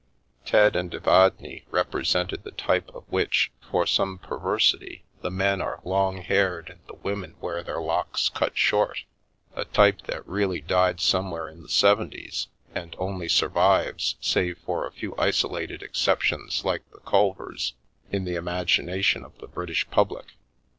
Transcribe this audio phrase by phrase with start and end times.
[0.45, 6.17] Ted and Evadne represented the type of which, for some perversity, the men are long
[6.23, 9.03] haired and the women wear their locks cut short;
[9.55, 14.91] a type that really died somewhere in the 'seventies, and only survives, save for a
[14.91, 17.73] few isolated exceptions like the Culvers,
[18.11, 20.29] in the imagination of the British public.